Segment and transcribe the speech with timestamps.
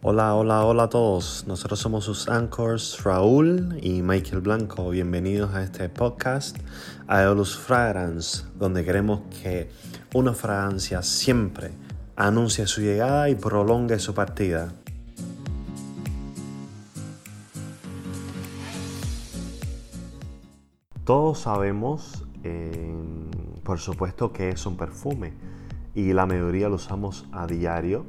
[0.00, 1.44] Hola, hola, hola a todos.
[1.48, 4.90] Nosotros somos sus anchors Raúl y Michael Blanco.
[4.90, 6.56] Bienvenidos a este podcast
[7.08, 9.72] Aeolus Fragrance, donde queremos que
[10.14, 11.72] una fragancia siempre
[12.14, 14.72] anuncie su llegada y prolongue su partida.
[21.02, 22.24] Todos sabemos,
[23.64, 25.32] por supuesto, que es un perfume
[25.96, 28.04] y la mayoría lo usamos a diario.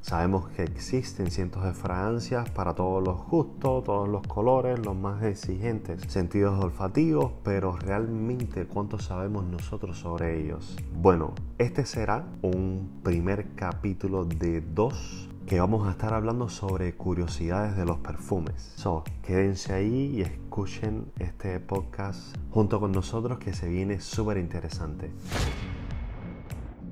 [0.00, 5.22] Sabemos que existen cientos de fragancias para todos los gustos, todos los colores, los más
[5.22, 10.76] exigentes sentidos olfativos, pero realmente cuánto sabemos nosotros sobre ellos.
[10.94, 17.74] Bueno, este será un primer capítulo de dos que vamos a estar hablando sobre curiosidades
[17.74, 18.74] de los perfumes.
[18.76, 25.10] So, quédense ahí y escuchen este podcast junto con nosotros que se viene súper interesante.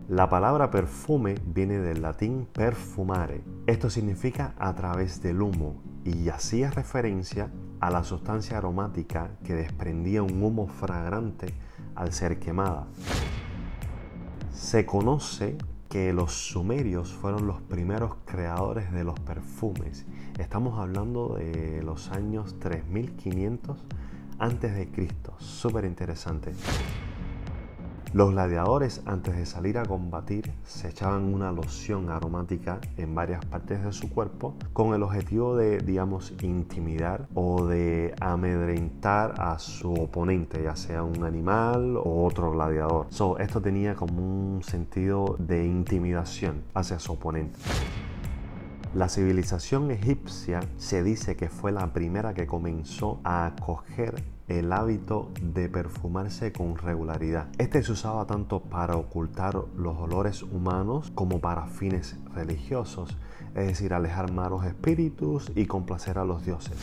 [0.08, 3.42] La palabra perfume viene del latín perfumare.
[3.66, 10.22] Esto significa a través del humo y hacía referencia a la sustancia aromática que desprendía
[10.22, 11.52] un humo fragrante
[11.96, 12.86] al ser quemada.
[14.52, 20.06] Se conoce que los sumerios fueron los primeros creadores de los perfumes.
[20.38, 23.76] Estamos hablando de los años 3500
[24.38, 25.34] antes de Cristo.
[25.40, 26.52] Súper interesante.
[28.12, 33.84] Los gladiadores antes de salir a combatir se echaban una loción aromática en varias partes
[33.84, 40.62] de su cuerpo con el objetivo de, digamos, intimidar o de amedrentar a su oponente,
[40.62, 43.06] ya sea un animal o otro gladiador.
[43.10, 47.58] So, esto tenía como un sentido de intimidación hacia su oponente.
[48.94, 55.30] La civilización egipcia se dice que fue la primera que comenzó a acoger el hábito
[55.42, 57.48] de perfumarse con regularidad.
[57.58, 63.16] Este se usaba tanto para ocultar los olores humanos como para fines religiosos,
[63.54, 66.76] es decir, alejar malos espíritus y complacer a los dioses.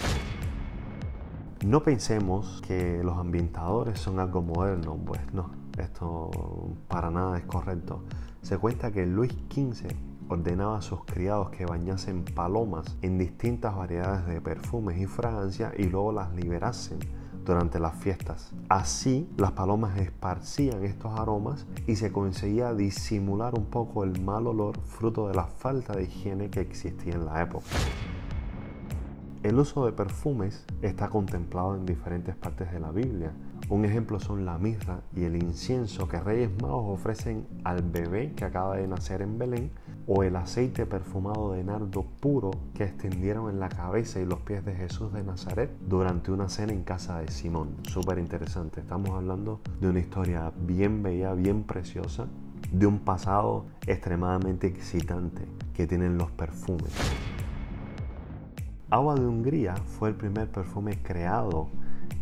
[1.66, 6.30] No pensemos que los ambientadores son algo moderno, pues no, esto
[6.90, 8.04] para nada es correcto.
[8.42, 9.88] Se cuenta que Luis XV
[10.28, 15.84] ordenaba a sus criados que bañasen palomas en distintas variedades de perfumes y fragancias y
[15.84, 17.00] luego las liberasen
[17.46, 18.52] durante las fiestas.
[18.70, 24.80] Así las palomas esparcían estos aromas y se conseguía disimular un poco el mal olor
[24.82, 27.66] fruto de la falta de higiene que existía en la época.
[29.44, 33.34] El uso de perfumes está contemplado en diferentes partes de la Biblia.
[33.70, 38.44] Un ejemplo son la mirra y el incienso que Reyes Magos ofrecen al bebé que
[38.44, 39.72] acaba de nacer en Belén
[40.06, 44.66] o el aceite perfumado de nardo puro que extendieron en la cabeza y los pies
[44.66, 47.78] de Jesús de Nazaret durante una cena en casa de Simón.
[47.84, 48.82] Súper interesante.
[48.82, 52.28] Estamos hablando de una historia bien bella, bien preciosa,
[52.70, 56.94] de un pasado extremadamente excitante que tienen los perfumes.
[58.90, 61.70] Agua de Hungría fue el primer perfume creado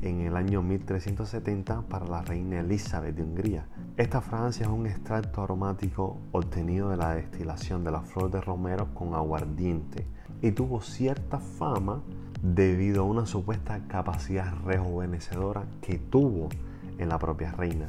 [0.01, 3.67] en el año 1370 para la reina Elizabeth de Hungría.
[3.97, 8.93] Esta fragancia es un extracto aromático obtenido de la destilación de la flor de romero
[8.93, 10.07] con aguardiente
[10.41, 12.01] y tuvo cierta fama
[12.41, 16.49] debido a una supuesta capacidad rejuvenecedora que tuvo
[16.97, 17.87] en la propia reina.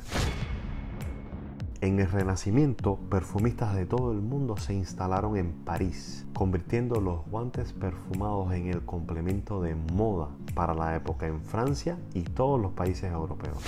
[1.83, 7.73] En el Renacimiento, perfumistas de todo el mundo se instalaron en París, convirtiendo los guantes
[7.73, 13.11] perfumados en el complemento de moda para la época en Francia y todos los países
[13.13, 13.59] europeos.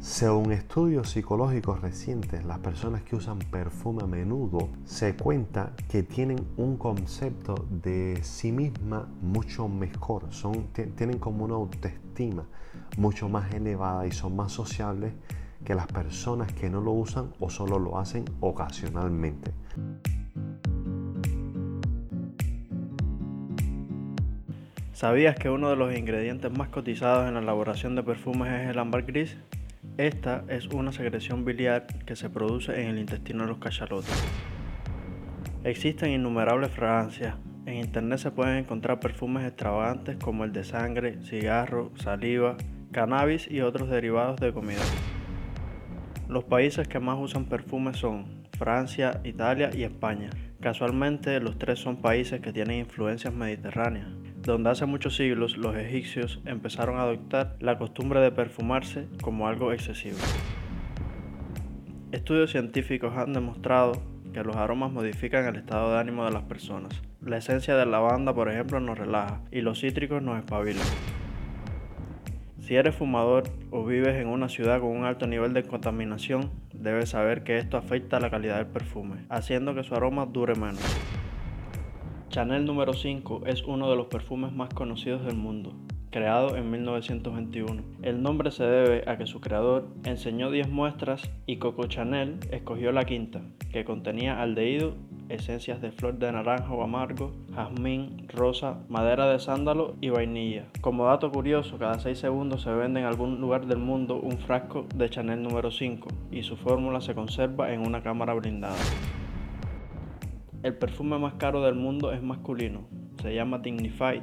[0.00, 6.46] Según estudios psicológicos recientes, las personas que usan perfume a menudo se cuenta que tienen
[6.58, 12.44] un concepto de sí misma mucho mejor, son, tienen como una autoestima
[12.98, 15.14] mucho más elevada y son más sociables
[15.64, 19.52] que las personas que no lo usan o solo lo hacen ocasionalmente.
[24.92, 28.78] ¿Sabías que uno de los ingredientes más cotizados en la elaboración de perfumes es el
[28.78, 29.36] ámbar gris?
[29.96, 34.24] Esta es una secreción biliar que se produce en el intestino de los cachalotes.
[35.64, 37.34] Existen innumerables fragancias.
[37.66, 42.56] En internet se pueden encontrar perfumes extravagantes como el de sangre, cigarro, saliva,
[42.92, 44.82] cannabis y otros derivados de comida.
[46.28, 50.30] Los países que más usan perfumes son Francia, Italia y España.
[50.60, 54.08] Casualmente los tres son países que tienen influencias mediterráneas,
[54.40, 59.72] donde hace muchos siglos los egipcios empezaron a adoptar la costumbre de perfumarse como algo
[59.72, 60.16] excesivo.
[62.10, 64.00] Estudios científicos han demostrado
[64.32, 67.02] que los aromas modifican el estado de ánimo de las personas.
[67.20, 70.84] La esencia de lavanda, por ejemplo, nos relaja y los cítricos nos espabilan.
[72.64, 77.10] Si eres fumador o vives en una ciudad con un alto nivel de contaminación, debes
[77.10, 80.80] saber que esto afecta la calidad del perfume, haciendo que su aroma dure menos.
[82.30, 85.74] Chanel número 5 es uno de los perfumes más conocidos del mundo,
[86.10, 87.82] creado en 1921.
[88.00, 92.92] El nombre se debe a que su creador enseñó 10 muestras y Coco Chanel escogió
[92.92, 94.96] la quinta, que contenía aldehído,
[95.28, 100.66] esencias de flor de naranjo amargo, jazmín, rosa, madera de sándalo y vainilla.
[100.80, 104.86] Como dato curioso, cada 6 segundos se vende en algún lugar del mundo un frasco
[104.94, 108.76] de Chanel número 5 y su fórmula se conserva en una cámara blindada.
[110.62, 112.88] El perfume más caro del mundo es masculino,
[113.20, 114.22] se llama Dignified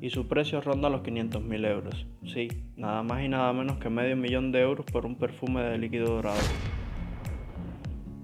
[0.00, 2.06] y su precio ronda los 500 mil euros.
[2.26, 5.78] Sí, nada más y nada menos que medio millón de euros por un perfume de
[5.78, 6.38] líquido dorado.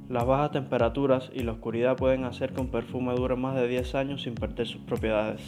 [0.09, 3.97] Las bajas temperaturas y la oscuridad pueden hacer que un perfume dure más de 10
[3.97, 5.41] años sin perder sus propiedades.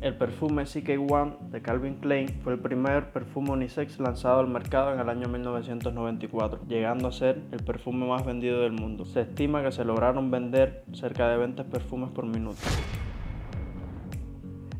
[0.00, 5.00] El perfume CK1 de Calvin Klein fue el primer perfume unisex lanzado al mercado en
[5.00, 9.04] el año 1994, llegando a ser el perfume más vendido del mundo.
[9.06, 12.60] Se estima que se lograron vender cerca de 20 perfumes por minuto.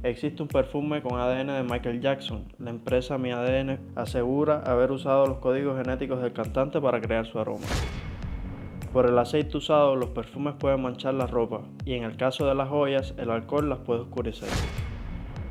[0.05, 2.53] Existe un perfume con ADN de Michael Jackson.
[2.59, 7.39] La empresa Mi ADN asegura haber usado los códigos genéticos del cantante para crear su
[7.39, 7.65] aroma.
[8.93, 12.57] Por el aceite usado, los perfumes pueden manchar la ropa y en el caso de
[12.57, 14.49] las joyas, el alcohol las puede oscurecer.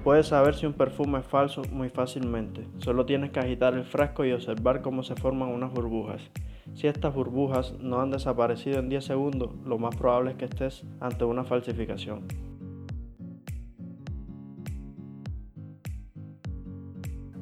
[0.04, 2.68] Puedes saber si un perfume es falso muy fácilmente.
[2.80, 6.30] Solo tienes que agitar el frasco y observar cómo se forman unas burbujas.
[6.74, 10.84] Si estas burbujas no han desaparecido en 10 segundos, lo más probable es que estés
[11.00, 12.51] ante una falsificación.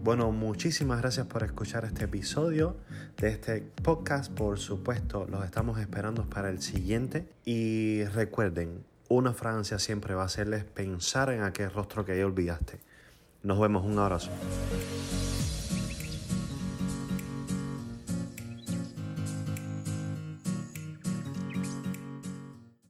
[0.09, 2.75] Bueno, muchísimas gracias por escuchar este episodio
[3.17, 4.31] de este podcast.
[4.33, 7.29] Por supuesto, los estamos esperando para el siguiente.
[7.45, 12.79] Y recuerden, una Francia siempre va a hacerles pensar en aquel rostro que ya olvidaste.
[13.43, 14.31] Nos vemos, un abrazo.